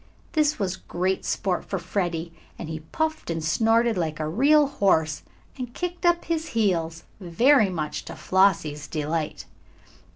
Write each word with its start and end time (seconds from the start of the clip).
This 0.31 0.57
was 0.57 0.77
great 0.77 1.23
sport 1.25 1.63
for 1.63 1.77
Freddie, 1.77 2.33
and 2.57 2.67
he 2.69 2.79
puffed 2.79 3.29
and 3.29 3.43
snorted 3.45 3.99
like 3.99 4.19
a 4.19 4.27
real 4.27 4.65
horse, 4.65 5.21
and 5.59 5.75
kicked 5.75 6.07
up 6.07 6.25
his 6.25 6.47
heels, 6.57 7.03
very 7.19 7.69
much 7.69 8.03
to 8.05 8.15
Flossie's 8.15 8.87
delight. 8.87 9.45